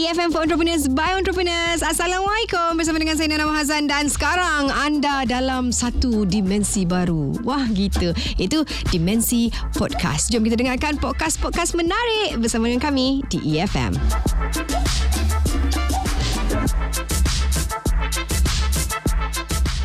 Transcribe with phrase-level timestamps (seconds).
[0.00, 1.84] EFM for Entrepreneurs by Entrepreneurs.
[1.84, 7.36] Assalamualaikum bersama dengan saya Nana Hazan dan sekarang anda dalam satu dimensi baru.
[7.44, 8.16] Wah gitu.
[8.40, 10.32] Itu dimensi podcast.
[10.32, 13.92] Jom kita dengarkan podcast-podcast menarik bersama dengan kami di E EFM.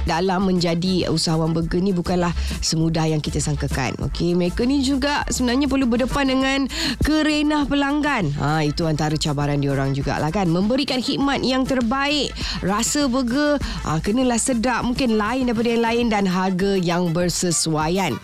[0.06, 2.32] Dalam menjadi usahawan burger ni bukanlah
[2.62, 3.98] semudah yang kita sangkakan.
[4.10, 6.60] Okey, mereka ni juga sebenarnya perlu berdepan dengan
[7.02, 8.32] kerenah pelanggan.
[8.38, 10.48] Ha, itu antara cabaran diorang jugalah kan.
[10.50, 12.32] Memberikan khidmat yang terbaik.
[12.62, 18.16] Rasa burger ha, kenalah sedap, mungkin lain daripada yang lain dan harga yang bersesuaian.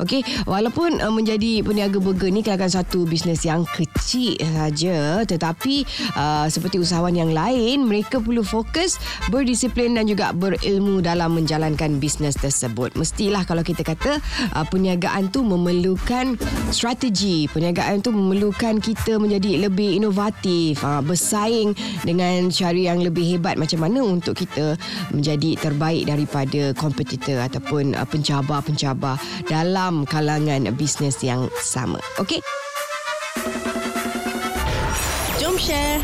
[0.00, 5.84] Okey, walaupun uh, menjadi peniaga burger ni kelakan satu bisnes yang kecil saja, tetapi
[6.16, 8.96] uh, seperti usahawan yang lain, mereka perlu fokus,
[9.28, 12.96] berdisiplin dan juga berilmu dalam menjalankan bisnes tersebut.
[12.96, 14.16] Mestilah kalau kita kata
[14.56, 16.40] uh, perniagaan tu memerlukan
[16.72, 21.76] strategi, perniagaan tu memerlukan kita menjadi lebih inovatif, uh, bersaing
[22.08, 24.80] dengan cara yang lebih hebat macam mana untuk kita
[25.12, 31.98] menjadi terbaik daripada kompetitor ataupun uh, pencabar-pencabar dalam kalangan bisnes yang sama.
[32.22, 32.40] Okey?
[35.42, 36.00] Jom share.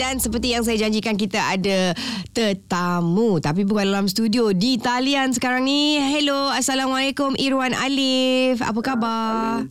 [0.00, 1.94] Dan seperti yang saya janjikan kita ada
[2.32, 6.00] tetamu tapi bukan dalam studio di talian sekarang ni.
[6.00, 8.64] Hello, Assalamualaikum Irwan Alif.
[8.64, 9.68] Apa khabar?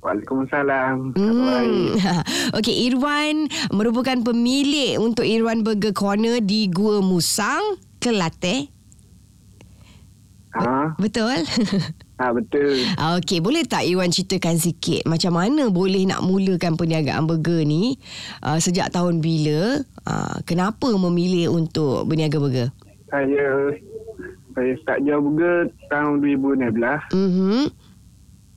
[0.00, 1.12] Waalaikumsalam.
[1.12, 1.92] Hmm.
[2.56, 8.79] Okey, Irwan merupakan pemilik untuk Irwan Burger Corner di Gua Musang, Kelate.
[10.50, 11.46] Ha, Betul?
[12.20, 12.74] ha betul.
[13.16, 17.94] Okey, boleh tak Irwan ceritakan sikit macam mana boleh nak mulakan perniagaan burger ni
[18.42, 19.78] uh, sejak tahun bila?
[20.02, 22.68] Uh, kenapa memilih untuk berniaga burger?
[23.08, 23.72] Saya
[24.50, 25.56] saya start jual burger
[25.86, 27.70] tahun 2016 Mhm.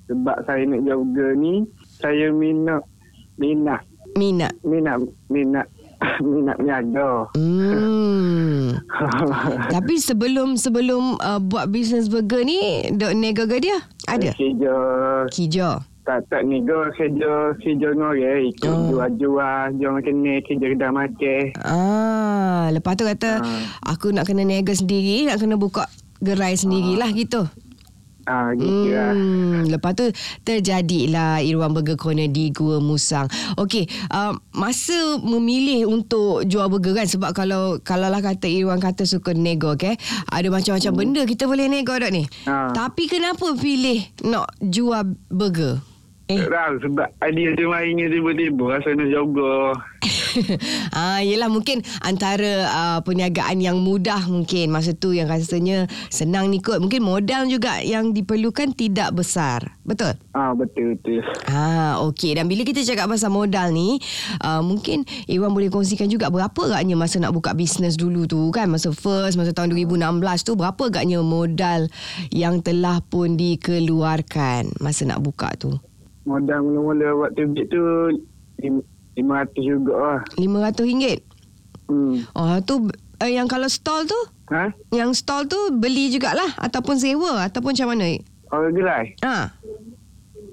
[0.04, 1.54] sebab saya nak jual burger ni
[1.96, 2.82] saya minat
[3.36, 4.54] minat Minat.
[4.62, 5.66] minat minat
[6.22, 7.28] minat niaga.
[7.34, 8.78] Hmm.
[9.74, 12.60] Tapi sebelum sebelum uh, buat bisnes burger ni,
[12.90, 13.78] dok nego ke dia?
[14.06, 14.34] Ada.
[14.34, 14.76] Kerja
[15.30, 15.72] Kijo.
[16.04, 18.92] tak tak niaga kerja kerja orang ikut Oh.
[18.92, 21.44] jual-jual jual makan ni kerja kedai makan.
[21.64, 23.64] Ah, lepas tu kata Ah.
[23.88, 25.88] aku nak kena nego sendiri, nak kena buka
[26.20, 27.48] gerai sendirilah gitu.
[28.24, 29.12] Ah gitu lah.
[29.12, 30.08] Hmm, lepas tu
[30.48, 33.28] terjadilah Irwan Burger Corner di Gua Musang.
[33.60, 39.04] Okey, uh, masa memilih untuk jual burger kan sebab kalau kalau lah kata Irwan kata
[39.04, 40.00] suka nego okay,
[40.32, 41.00] ada macam-macam Hmm.
[41.00, 42.24] benda kita boleh nego dok ni.
[42.48, 42.72] Ha.
[42.72, 45.93] Tapi kenapa pilih nak jual burger?
[46.34, 46.42] Eh.
[46.42, 49.54] Tak tahu sebab idea tu mainnya tiba-tiba rasa nak jaga.
[50.98, 56.60] ah, yelah mungkin antara uh, perniagaan yang mudah mungkin masa tu yang rasanya senang ni
[56.60, 56.82] kot.
[56.82, 59.78] Mungkin modal juga yang diperlukan tidak besar.
[59.86, 60.18] Betul?
[60.34, 61.22] Ah betul betul.
[61.48, 62.36] Ah, okey.
[62.36, 64.02] Dan bila kita cakap pasal modal ni,
[64.42, 68.68] uh, mungkin Iwan boleh kongsikan juga berapa agaknya masa nak buka bisnes dulu tu kan?
[68.68, 71.88] Masa first, masa tahun 2016 tu, berapa agaknya modal
[72.34, 75.78] yang telah pun dikeluarkan masa nak buka tu?
[76.24, 77.82] Modal mula-mula buat tubik tu
[78.60, 80.20] lim- 500 juga lah.
[80.40, 81.20] RM500?
[81.86, 82.24] Hmm.
[82.34, 82.88] Oh, tu
[83.20, 84.18] uh, yang kalau stall tu?
[84.50, 84.72] Ha?
[84.90, 88.18] Yang stall tu beli jugalah ataupun sewa ataupun macam mana?
[88.50, 89.06] Orang gerai?
[89.22, 89.52] Ah.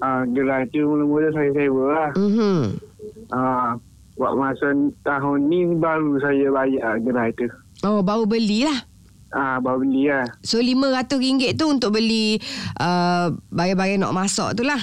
[0.01, 2.09] Ah, gerai tu mula-mula saya sewa lah.
[2.13, 2.59] Mhm.
[3.31, 3.79] Ah,
[4.19, 7.47] buat masa tahun ni baru saya bayar gerai tu.
[7.81, 8.85] Oh, baru belilah.
[9.31, 10.27] Ah, baru beli lah.
[10.43, 12.35] So RM500 tu untuk beli
[12.77, 14.77] uh, barang-barang nak masak tu lah.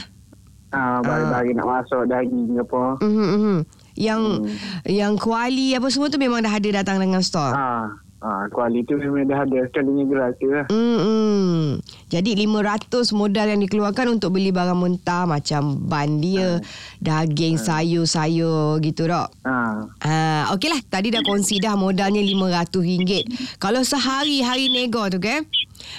[0.69, 3.01] Ah, bagi-bagi nak masuk daging apa.
[3.01, 3.57] Mhm, mhm.
[3.99, 4.47] Yang hmm.
[4.87, 7.57] yang kuali apa semua tu memang dah ada datang dengan store.
[7.57, 7.89] Ah,
[8.21, 10.67] ah, kualiti tu memang dah ada sekalinya tu lah.
[10.69, 11.65] Hmm, hmm.
[12.13, 16.61] Jadi 500 modal yang dikeluarkan untuk beli barang mentah macam ban dia,
[17.01, 19.33] daging, sayur-sayur gitu tak?
[19.49, 20.85] Ah, Ha, okeylah.
[20.85, 23.57] Tadi dah kongsi dah modalnya RM500.
[23.57, 25.43] Kalau sehari hari nego tu ke,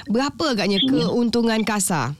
[0.08, 2.14] berapa agaknya keuntungan kasar?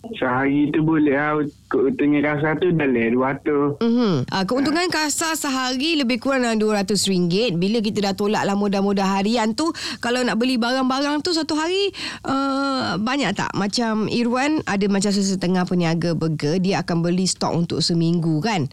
[0.00, 1.44] Sehari tu boleh lah.
[1.68, 3.78] Keuntungan kasar tu dalam 200.
[3.78, 4.26] Mhm.
[4.26, 7.54] Uh, keuntungan kasar sehari lebih kurang dalam RM200.
[7.60, 9.70] Bila kita dah tolak lah modal-modal harian tu,
[10.00, 11.92] kalau nak beli barang-barang tu satu hari
[12.24, 13.52] uh, banyak tak?
[13.52, 18.66] Macam Irwan ada macam sesetengah peniaga burger, dia akan beli stok untuk seminggu kan?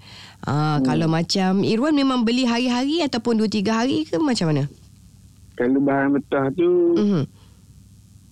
[0.48, 0.88] Uh, hmm.
[0.88, 4.64] Kalau macam Irwan memang beli hari-hari ataupun 2-3 hari ke macam mana?
[5.58, 7.22] Kalau bahan mentah tu, Mhm.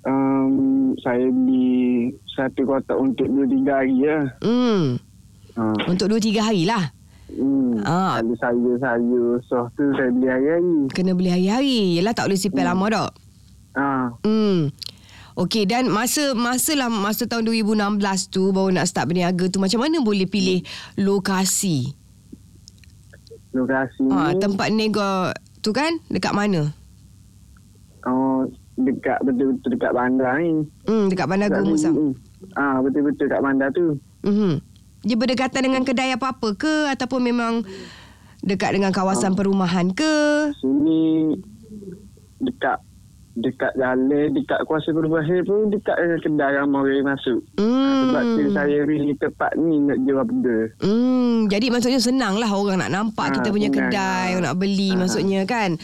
[0.05, 0.53] Um,
[1.01, 4.23] saya beli satu kotak untuk 2-3 hari lah.
[4.41, 5.01] Hmm.
[5.55, 5.75] Ah.
[5.89, 6.93] Untuk 2-3 hari lah.
[7.29, 7.81] Hmm.
[7.83, 8.21] Ah.
[8.21, 10.77] Kalau sayur-sayur sos tu saya beli hari-hari.
[10.93, 11.79] Kena beli hari-hari.
[11.99, 13.11] Yelah tak boleh simpan lama tak?
[13.75, 14.07] Ah.
[14.23, 14.71] Hmm.
[15.35, 19.83] Okey dan masa masa lah masa tahun 2016 tu baru nak start berniaga tu macam
[19.83, 20.63] mana boleh pilih
[20.95, 21.91] lokasi?
[23.51, 26.71] Lokasi Ha, ni tempat nego tu kan dekat mana?
[28.07, 30.67] oh, dekat betul-betul dekat bandar ni.
[30.83, 31.93] Hmm, dekat Bandar Dekat Gua Musang.
[31.93, 32.09] sini.
[32.53, 33.95] Ah, betul-betul kat bandar tu.
[34.21, 34.53] Mhm.
[35.01, 37.53] Dia berdekatan dengan kedai apa-apa ke ataupun memang
[38.41, 40.15] dekat dengan kawasan perumahan ke?
[40.55, 41.33] Sini
[42.37, 42.81] dekat
[43.35, 47.43] dekat jalan, dekat kuasa perubahan pun dekat dengan kedai ramai orang masuk.
[47.53, 48.07] Hmm.
[48.07, 50.57] Sebab tu saya pilih tempat ni nak jual benda.
[50.79, 53.91] Hmm, jadi maksudnya senang lah orang nak nampak Ha, kita punya senang.
[53.91, 54.97] kedai, orang nak beli Ha.
[54.97, 55.75] maksudnya kan.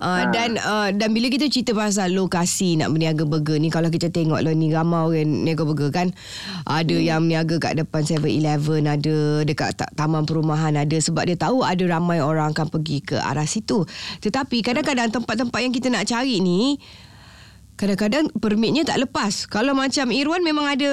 [0.00, 0.32] Uh, Ha.
[0.32, 4.40] dan uh, dan bila kita cerita pasal lokasi nak berniaga burger ni kalau kita tengok
[4.40, 6.08] lah ni ramai orang niaga burger kan
[6.64, 7.04] ada Hmm.
[7.04, 11.84] yang niaga kat depan 7-Eleven ada dekat ta- taman perumahan ada sebab dia tahu ada
[11.84, 13.84] ramai orang akan pergi ke arah situ
[14.24, 16.80] tetapi kadang-kadang tempat-tempat yang kita nak cari ni
[17.80, 19.48] Kadang-kadang permitnya tak lepas.
[19.48, 20.90] Kalau macam Irwan memang ada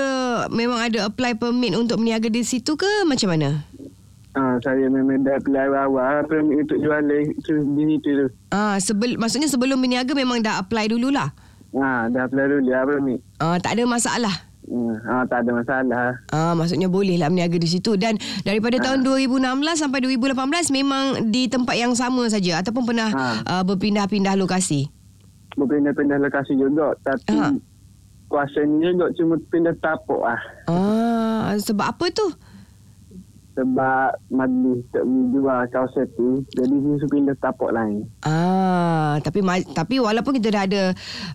[0.47, 3.67] memang ada apply permit untuk berniaga di situ ke macam mana?
[4.37, 7.01] Ah, saya memang dah apply awal untuk jual
[7.41, 8.27] tu di situ tu.
[8.49, 11.33] Ah, sebel, maksudnya sebelum berniaga memang dah apply dululah.
[11.73, 13.17] Ah, dah apply dulu ya permit.
[13.37, 14.45] Ah, tak ada masalah.
[14.67, 16.21] Hmm, ah, tak ada masalah.
[16.29, 18.13] Ah, maksudnya boleh lah berniaga di situ dan
[18.43, 19.41] daripada tahun 2016
[19.73, 20.37] sampai 2018
[20.69, 23.25] memang di tempat yang sama saja ataupun pernah Ha.
[23.41, 24.85] uh, berpindah-pindah lokasi.
[25.55, 26.93] Berpindah-pindah lokasi juga.
[26.99, 27.55] Tapi Ha.
[28.27, 30.41] kuasanya juga cuma pindah tapak lah.
[30.67, 32.27] Ah, sebab apa tu?
[33.57, 36.45] Sebab majlis tak jual kawasan tu.
[36.53, 38.05] Jadi dia pindah tapak lain.
[38.21, 39.41] Ah, tapi
[39.73, 40.83] tapi walaupun kita dah ada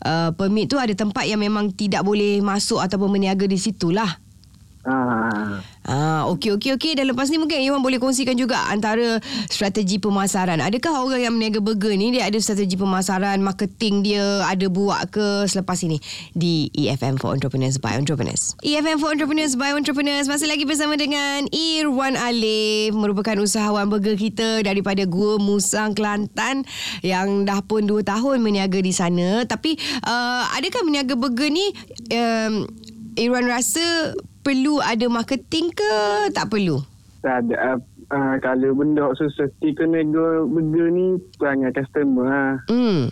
[0.06, 4.22] uh, permit tu ada tempat yang memang tidak boleh masuk ataupun berniaga di situlah.
[4.86, 9.18] Ah, Ah, okey okey okey dan lepas ni mungkin Iwan boleh kongsikan juga antara
[9.50, 10.62] strategi pemasaran.
[10.62, 15.42] Adakah orang yang berniaga burger ni dia ada strategi pemasaran, marketing dia ada buat ke
[15.50, 15.98] selepas ini
[16.38, 18.54] di EFM for Entrepreneurs by Entrepreneurs.
[18.62, 24.62] EFM for Entrepreneurs by Entrepreneurs masih lagi bersama dengan Irwan Alif merupakan usahawan burger kita
[24.62, 26.62] daripada Gua Musang Kelantan
[27.02, 29.42] yang dah pun 2 tahun berniaga di sana.
[29.50, 29.74] Tapi
[30.06, 31.74] uh, adakah berniaga burger ni
[32.14, 32.70] um,
[33.18, 35.92] Irwan rasa perlu ada marketing ke
[36.34, 36.82] tak perlu?
[37.22, 37.78] tak ada.
[38.12, 42.52] Uh, kalau benda susah, kita nego burger ni perangai customer lah.
[42.68, 43.08] Hmm.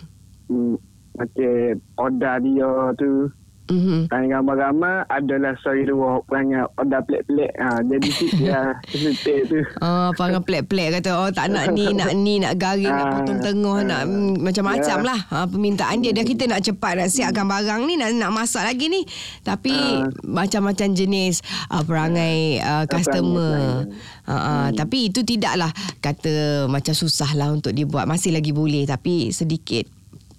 [0.51, 0.75] Hmm,
[1.17, 3.31] macam order dia tu.
[3.69, 4.09] Mhm.
[4.09, 7.51] Tanya ramai-ramai adalah sorry dua perangai order pelik-pelik.
[7.55, 9.59] Ha, jadi situ lah kesetik tu.
[9.79, 13.39] Ah, perangai pelik-pelik kata oh tak nak ni, nak ni, nak garing, nak Ah, potong
[13.39, 13.85] tengah, ah.
[13.85, 15.07] nak mm, macam-macam Ya.
[15.07, 16.11] lah ah, permintaan dia.
[16.11, 19.05] Dan kita nak cepat nak siapkan barang ni, nak nak masak lagi ni.
[19.45, 20.09] Tapi Ah.
[20.25, 23.87] macam-macam jenis ah, perangai ah, customer.
[24.25, 25.69] Ah, ah, Tapi itu tidaklah
[25.99, 28.03] kata macam susah lah untuk dibuat.
[28.03, 29.85] Masih lagi boleh tapi sedikit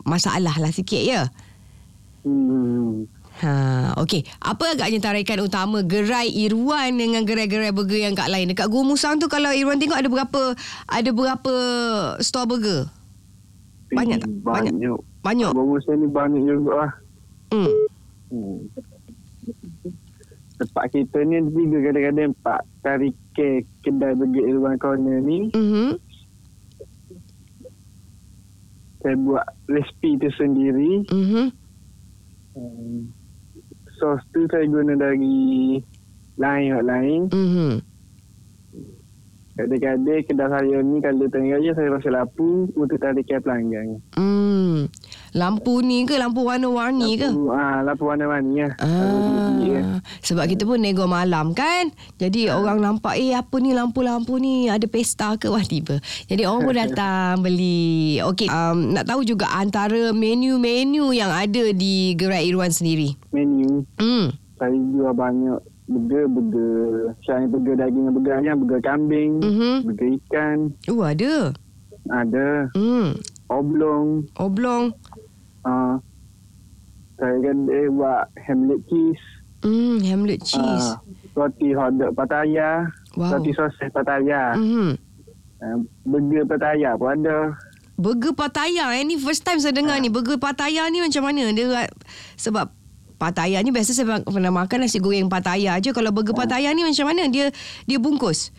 [0.02, 1.30] masalah lah sikit ya.
[2.22, 3.06] Hmm.
[3.42, 4.22] Ha, okey.
[4.38, 8.52] Apa agaknya tarikan utama gerai Irwan dengan gerai-gerai burger yang kat lain?
[8.52, 10.42] Dekat Gua Musang tu kalau Irwan tengok ada berapa
[10.86, 11.54] ada berapa
[12.22, 12.80] store burger?
[13.90, 14.30] Banyak tak?
[14.46, 14.74] Banyak.
[14.78, 14.98] Banyak.
[15.24, 15.50] Banyak.
[15.54, 16.92] Baru saya ni banyak juga lah.
[17.50, 17.72] Hmm.
[18.30, 18.58] Hmm.
[20.62, 25.50] Tempat kita ni ada tiga kadang-kadang empat tarikan kedai burger Irwan Corner ni.
[25.50, 25.98] Mhm.
[29.02, 31.10] Saya buat resipi tu sendiri.
[31.10, 31.61] Mhm.
[32.54, 33.12] Hmm.
[33.96, 35.78] Sos tu saya guna dari
[36.36, 37.28] lain-lain.
[37.30, 37.91] Mhm.
[39.52, 44.00] Kadang-kadang kedai saya ni kalau tengah raya saya rasa lapu untuk tarikan pelanggan.
[44.16, 44.88] Hmm.
[45.36, 47.28] Lampu ni ke lampu warna-warni ke?
[47.28, 48.72] Lampu, ah, lampu warna-warni lah.
[48.80, 51.92] Ah, sebab kita pun nego malam kan.
[52.16, 56.00] Jadi orang nampak eh apa ni lampu-lampu ni ada pesta ke wah tiba.
[56.32, 58.24] Jadi orang pun datang beli.
[58.24, 63.16] Okey, um, nak tahu juga antara menu-menu yang ada di Gerai Irwan sendiri.
[63.32, 64.32] Menu Hmm.
[64.56, 65.58] saya jual banyak
[65.92, 66.80] burger, burger.
[67.22, 69.74] Saya burger daging dan burger ayam, burger kambing, Mhm.
[69.84, 70.58] burger ikan.
[70.88, 71.52] Oh ada.
[72.08, 73.14] Ada Hmm.
[73.46, 74.26] oblong.
[74.34, 74.90] Oblong.
[75.62, 75.94] Uh,
[77.14, 79.24] saya kan dia buat hamlet cheese.
[79.62, 80.90] Hmm, Hamlet cheese.
[80.90, 80.98] Ah,
[81.38, 82.82] roti hotdog Pattaya.
[83.14, 83.38] Wow.
[83.38, 84.58] Roti sosis Pattaya.
[84.58, 84.98] Mhm.
[85.62, 87.54] Uh, burger Pattaya pun ada.
[87.94, 90.10] Burger Pattaya eh ni first time saya dengar ni.
[90.10, 91.54] Burger Pattaya ni macam mana?
[91.54, 91.86] Dia
[92.34, 92.74] sebab
[93.22, 95.94] Pattaya ni biasa saya pernah makan nasi goreng Pattaya je.
[95.94, 97.30] Kalau burger Pattaya ni macam mana?
[97.30, 97.54] Dia
[97.86, 98.50] dia bungkus.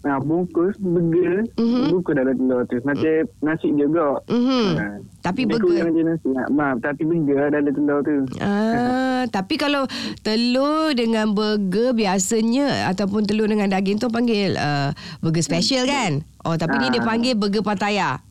[0.00, 1.50] Nah, bungkus burger.
[1.58, 1.90] Mhm.
[1.90, 2.78] Bungkus dalam telur tu.
[2.80, 3.10] Macam
[3.42, 4.22] nasi juga.
[4.30, 4.66] Mhm.
[4.72, 4.96] Ah.
[5.20, 6.28] Tapi Dia burger kurang je nasi.
[6.32, 8.14] Ah, Maaf, tapi burger dalam telur tu.
[8.38, 9.84] Ah, tapi kalau
[10.22, 16.22] telur dengan burger biasanya ataupun telur dengan daging tu panggil uh, burger special kan?
[16.40, 17.06] Oh, tapi ni dia Ah.
[17.06, 18.22] panggil burger Pattaya.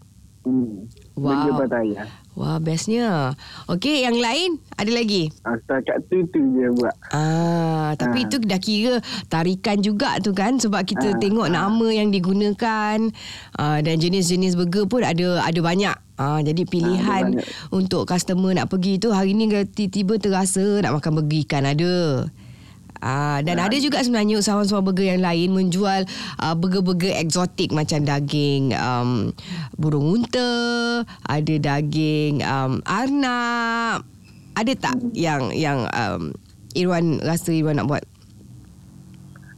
[0.42, 0.88] Hmm.
[1.14, 1.28] Wow.
[1.28, 2.02] Burger Pattaya.
[2.36, 3.32] Wah, bestnya.
[3.66, 5.32] Okey, yang lain ada lagi?
[5.42, 6.92] Ah, setakat tu tu je buat.
[7.10, 8.26] Ah, tapi Ah.
[8.28, 13.00] itu dah kira tarikan juga tu kan sebab kita Ah, tengok nama yang digunakan
[13.56, 15.96] ah, dan jenis-jenis burger pun ada ada banyak.
[16.16, 17.48] Ah, jadi pilihan banyak.
[17.72, 22.28] untuk customer nak pergi tu hari ni tiba-tiba terasa nak makan burger ikan ada.
[23.06, 26.10] Ah, dan ada juga sebenarnya usahawan-usahawan burger yang lain menjual
[26.42, 29.30] uh, burger-burger eksotik macam daging um,
[29.78, 34.02] burung unta, ada daging um, arnab.
[34.58, 36.34] Ada tak yang yang um,
[36.74, 38.02] Irwan rasa Irwan nak buat?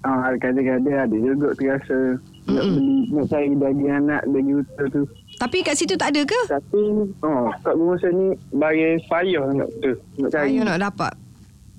[0.03, 2.19] Ah, kadang-kadang ada juga terasa
[2.51, 5.03] nak beli, nak cari daging anak, daging uta tu.
[5.39, 6.41] Tapi kat situ tak ada ke?
[6.51, 6.83] Tapi,
[7.23, 9.95] oh, kat rumah saya ni, bagi payah nak tu.
[10.19, 10.51] Nak cari.
[10.51, 11.13] Ayah nak dapat.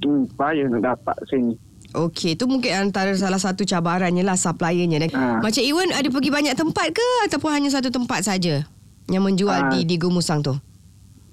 [0.00, 1.54] Hmm, payah nak dapat sini.
[1.90, 5.08] Okey, tu mungkin antara salah satu cabarannya lah suppliernya.
[5.10, 5.40] Ah.
[5.40, 8.62] Macam Iwan ada pergi banyak tempat ke ataupun hanya satu tempat saja
[9.06, 9.68] yang menjual Ah.
[9.68, 10.52] di di Gumusang tu?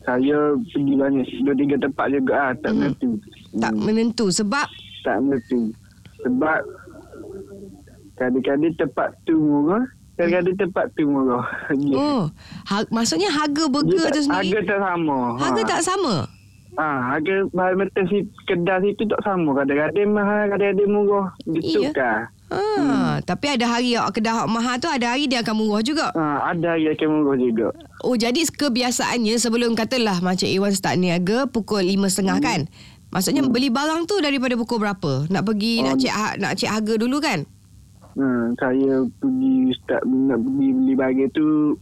[0.02, 2.78] Saya pergi banyak, dua tiga tempat juga ah, tak Hmm.
[2.80, 3.10] menentu.
[3.54, 4.68] Tak Hmm, menentu sebab
[5.02, 5.60] tak menentu.
[6.20, 6.60] Sebab,
[8.16, 9.84] kadang-kadang tempat tu murah,
[10.16, 11.46] kadang-kadang tempat tu murah.
[11.94, 12.24] oh,
[12.66, 15.18] ha, maksudnya harga Dia burger tak- tu sendiri Harga tak sama.
[15.38, 15.68] harga Ha.
[15.68, 16.16] tak sama.
[16.76, 19.56] Ah, harga bahan si kedai situ tak sama.
[19.56, 21.28] Kadang-kadang mahal, kadang-kadang murah.
[21.46, 21.92] Gitu Iya.
[21.92, 22.20] kan.
[22.46, 23.14] Ha, Hmm.
[23.24, 26.14] tapi ada hari awak kedai hak mahal tu ada hari dia akan murah juga.
[26.14, 27.68] Ah, ada yang akan murah juga.
[28.00, 32.70] Oh jadi kebiasaannya sebelum katalah macam Iwan start niaga pukul 5.30 kan.
[33.10, 35.26] Maksudnya beli barang tu daripada pukul berapa?
[35.26, 36.00] Nak pergi nak Oh.
[36.00, 37.48] cek ha- nak cek harga dulu kan?
[38.14, 41.76] Hmm, saya pergi start nak pergi beli bagai tu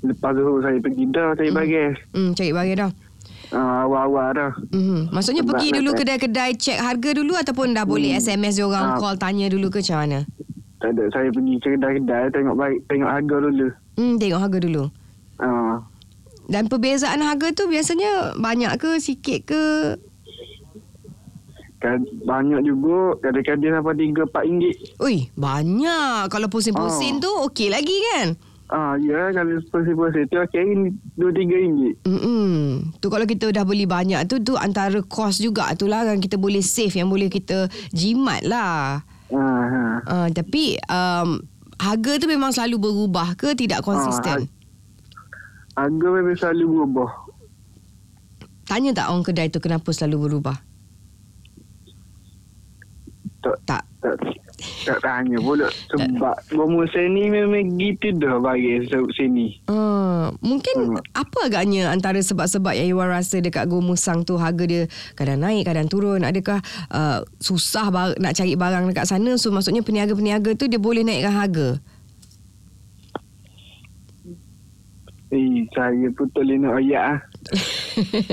[0.00, 1.86] lepas tu saya pergi dah saya bagai.
[2.10, 2.90] Hmm, cari barang dah.
[3.52, 4.52] Ah, awal-awal dah.
[4.70, 5.08] Hmm.
[5.08, 8.22] Maksudnya Sebab pergi dulu kedai-kedai cek harga dulu ataupun dah boleh Hmm.
[8.22, 8.96] SMS dia orang Ah.
[8.96, 10.18] call tanya dulu ke macam mana?
[10.78, 13.68] Tak ada saya pergi kedai-kedai tengok baik tengok harga dulu.
[13.94, 14.84] Hmm, tengok harga dulu.
[15.38, 15.76] Ah,
[16.44, 19.64] Dan perbezaan harga tu biasanya banyak ke sikit ke?
[21.78, 24.76] kan banyak juga kadang-kadang sampai 3 4 ringgit.
[24.98, 26.30] Ui, banyak.
[26.30, 27.20] Kalau pusing-pusing Oh.
[27.20, 28.38] tu okey lagi kan?
[28.72, 31.94] Ah, ya kalau porsi-porsi tu akhirnya 2 3 ringgit.
[32.08, 36.24] Hmm, tu kalau kita dah beli banyak tu tu antara kos juga tu lah yang
[36.24, 39.04] kita boleh save yang boleh kita jimat lah.
[39.28, 39.82] Ah, ha.
[40.08, 41.44] Uh, tapi um,
[41.76, 44.48] harga tu memang selalu berubah ke tidak konsisten?
[45.76, 47.10] Harga memang selalu berubah.
[48.64, 50.56] Tanya tak orang kedai tu kenapa selalu berubah?
[53.44, 53.82] Tak Tak.
[54.00, 54.16] tak,
[54.82, 59.62] tak tanya pula sebab bomo sini memang gitu dah bagi se- sini.
[59.64, 60.98] Uh, mungkin Hmm.
[61.12, 65.64] apa agaknya antara sebab-sebab yang Iwan rasa dekat Go Musang tu harga dia kadang naik
[65.64, 70.66] kadang turun adakah uh, susah bar- nak cari barang dekat sana so maksudnya peniaga-peniaga tu
[70.66, 71.68] dia boleh naikkan harga
[75.30, 77.18] Eh, saya pun tak boleh nak ayak ah.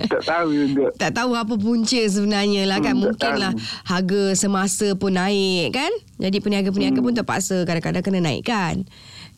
[0.07, 0.85] tak tahu juga.
[0.95, 6.37] tak tahu apa punca sebenarnya lah kan Hmm, mungkinlah harga semasa pun naik kan jadi
[6.37, 7.05] peniaga-peniaga Hmm.
[7.05, 8.83] pun terpaksa kadang-kadang kena naikkan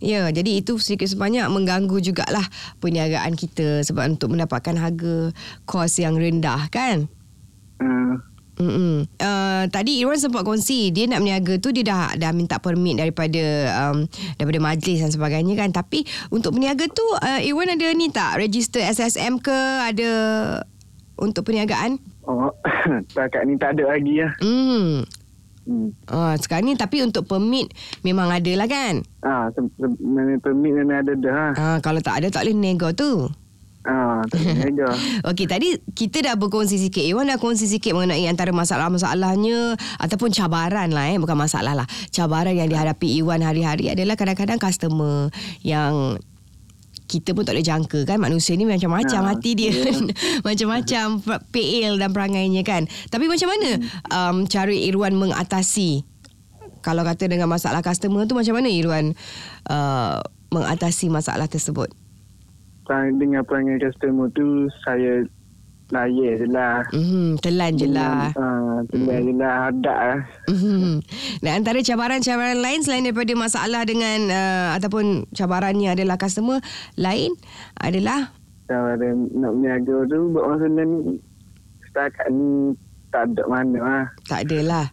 [0.02, 2.42] Ya, jadi itu sedikit sebanyak mengganggu jugalah
[2.82, 5.30] perniagaan kita sebab untuk mendapatkan harga
[5.64, 7.06] kos yang rendah kan.
[7.78, 8.18] Uh,
[8.54, 9.08] Mm-mm.
[9.16, 13.42] Uh, tadi Irwan sempat kongsi dia nak berniaga tu dia dah dah minta permit daripada
[13.80, 14.04] um,
[14.36, 18.82] daripada majlis dan sebagainya kan tapi untuk berniaga tu uh, Irwan ada ni tak register
[18.82, 20.10] SSM ke ada
[21.16, 22.52] untuk perniagaan oh,
[23.10, 24.34] setakat ni tak ada lagi lah.
[24.40, 25.08] hmm
[25.62, 25.94] Hmm.
[26.10, 27.70] uh, sekarang ni tapi untuk permit
[28.02, 29.46] memang ada lah kan Ah,
[30.42, 31.34] permit memang ada dah.
[31.38, 31.52] ah.
[31.54, 33.30] uh, kalau tak ada tak boleh nego tu
[33.82, 34.22] Ah.
[35.34, 37.02] Okey, tadi kita dah berkongsi sikit.
[37.02, 41.18] Iwan dah kongsi sikit mengenai antara masalah-masalahnya ataupun cabaran lah eh.
[41.18, 41.88] Bukan masalah lah.
[42.14, 45.34] Cabaran yang dihadapi Iwan hari-hari adalah kadang-kadang customer
[45.66, 46.22] yang
[47.10, 49.76] kita pun tak boleh jangka kan manusia ni macam-macam Ha, hati dia
[50.48, 51.20] macam-macam
[51.52, 56.08] PL dan perangainya kan tapi macam mana um, cara Irwan mengatasi
[56.80, 59.12] kalau kata dengan masalah customer tu macam mana Irwan
[59.68, 60.24] uh,
[60.56, 61.92] mengatasi masalah tersebut
[63.16, 65.24] Dengan perangai customer tu, saya
[65.92, 66.88] layan je lah.
[66.96, 69.56] mm-hmm, telan je lah Ah, telan je lah.
[69.68, 70.20] Hadap lah.
[70.48, 71.04] Mhm.
[71.44, 76.64] Dan antara cabaran-cabaran lain selain daripada masalah dengan uh, ataupun cabarannya adalah customer
[76.96, 77.36] lain
[77.76, 78.32] adalah
[78.72, 79.04] ada
[79.36, 81.20] nak berniaga tu, buat masa ni,
[81.84, 82.72] setakat ni
[83.12, 84.06] tak ada mana lah.
[84.32, 84.88] tak adalah.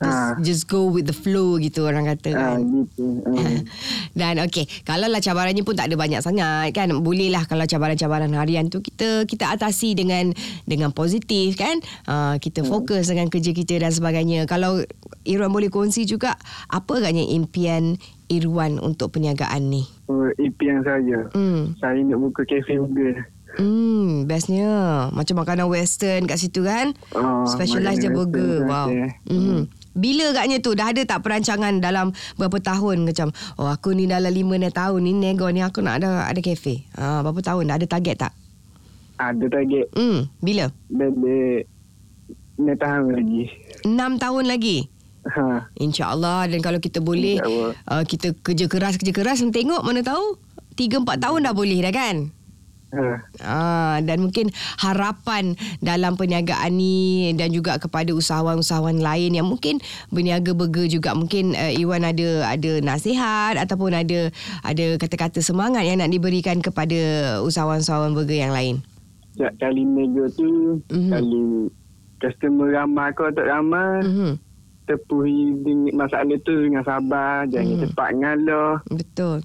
[0.00, 0.32] Just, Ah.
[0.40, 2.64] just go with the flow gitu orang kata Ah, kan.
[2.64, 3.20] gitu.
[3.20, 3.60] Ah.
[4.18, 6.88] Dan okey, kalau lah cabarannya pun tak ada banyak sangat kan.
[6.96, 10.32] Bolehlah kalau cabaran-cabaran harian tu kita kita atasi dengan
[10.64, 11.84] dengan positif kan.
[12.04, 14.44] Uh, kita fokus dengan kerja kita dan sebagainya.
[14.44, 14.80] Kalau
[15.22, 16.32] Irwan boleh kongsi juga
[16.66, 19.84] apa agaknya impian Irwan untuk perniagaan ni?
[20.06, 21.28] uh, impian saya.
[21.30, 21.76] Hmm.
[21.76, 23.28] Saya nak buka kafe burger.
[23.50, 25.10] Hmm, bestnya.
[25.10, 26.94] Macam makanan western kat situ kan?
[27.12, 28.62] Oh, Specialize dia burger.
[28.64, 28.88] Wow.
[28.88, 29.06] saja.
[29.94, 34.30] Bila agaknya tu dah ada tak perancangan dalam berapa tahun macam oh aku ni dalam
[34.30, 36.86] 5 6 tahun ni nego ni aku nak ada ada kafe.
[36.94, 38.32] Ha berapa tahun dah ada target tak?
[39.20, 39.86] Ada target.
[39.92, 40.70] Hmm, bila?
[40.88, 41.68] Bebe
[42.60, 43.42] ni tahan lagi.
[43.84, 44.78] 6 tahun lagi.
[45.20, 45.68] Ha.
[45.76, 50.40] InsyaAllah Dan kalau kita boleh uh, Kita kerja keras Kerja keras Tengok mana tahu
[50.80, 52.32] 3-4 tahun dah boleh dah kan
[53.38, 54.50] Ah, dan mungkin
[54.82, 59.78] harapan dalam perniagaan ni dan juga kepada usahawan-usahawan lain yang mungkin
[60.10, 64.34] berniaga burger juga mungkin uh, Iwan ada ada nasihat ataupun ada
[64.66, 66.98] ada kata-kata semangat yang nak diberikan kepada
[67.46, 68.82] usahawan-usahawan burger yang lain.
[69.38, 70.90] Setiap kali nego tu, Mhm.
[70.90, 71.10] mm-hmm.
[71.14, 71.42] kali
[72.20, 74.34] customer ramai kau tak ramai, mm-hmm.
[74.34, 74.34] Mhm.
[74.90, 77.82] tepuhi dengan masalah tu dengan sabar, jangan mm.
[77.86, 79.38] cepat ngalah, Betul.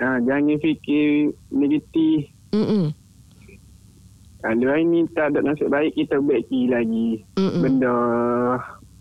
[0.00, 2.32] ha, jangan fikir negatif.
[2.52, 2.94] Mm-mm.
[4.46, 7.62] Kalau hari ni tak ada nasib baik, kita baiki lagi Mm-mm.
[7.62, 7.94] benda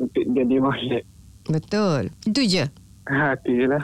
[0.02, 1.04] untuk jadi molek.
[1.46, 2.10] Betul.
[2.26, 2.66] Itu je.
[3.06, 3.78] Ha, tu je lah.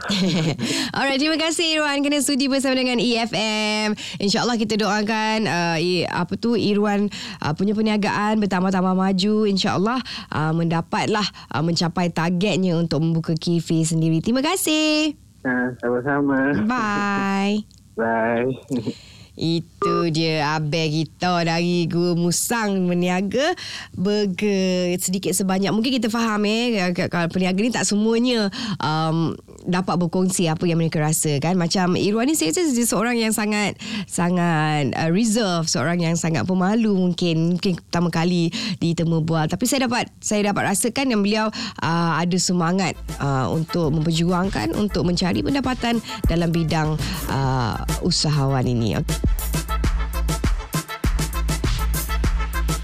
[0.98, 3.94] Alright, terima kasih Irwan kena sudi bersama dengan EFM.
[4.18, 7.06] InsyaAllah kita doakan uh, i, apa tu Irwan
[7.46, 9.36] uh, punya perniagaan bertambah-tambah maju.
[9.46, 10.02] InsyaAllah
[10.34, 14.26] uh, mendapatlah uh, mencapai targetnya untuk membuka kafe sendiri.
[14.26, 15.14] Terima kasih.
[15.46, 16.58] ha, sama-sama.
[16.66, 17.62] Bye.
[17.94, 18.50] Bye.
[19.36, 23.56] Itu dia Abel kita dari Guru Musang Meniaga.
[23.96, 25.72] Burger Sedikit sebanyak.
[25.72, 28.52] Mungkin kita faham eh Kalau peniaga ni tak semuanya.
[28.78, 33.34] Um, Dapat berkongsi Apa yang mereka rasa kan Macam Irwan ni Saya rasa seorang yang
[33.34, 39.50] sangat Sangat uh, reserve Seorang yang sangat pemalu Mungkin Mungkin pertama kali Ditemu bual.
[39.50, 41.46] Tapi saya dapat Saya dapat rasakan Yang beliau
[41.82, 46.98] uh, Ada semangat uh, Untuk memperjuangkan Untuk mencari pendapatan Dalam bidang
[47.30, 47.76] uh,
[48.06, 48.98] Usahawan ini